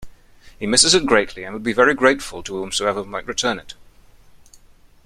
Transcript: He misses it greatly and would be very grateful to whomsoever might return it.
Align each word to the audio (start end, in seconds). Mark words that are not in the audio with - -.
He 0.57 0.65
misses 0.65 0.95
it 0.95 1.05
greatly 1.05 1.43
and 1.43 1.53
would 1.53 1.61
be 1.61 1.73
very 1.73 1.93
grateful 1.93 2.41
to 2.41 2.55
whomsoever 2.57 3.03
might 3.03 3.27
return 3.27 3.59
it. 3.59 3.75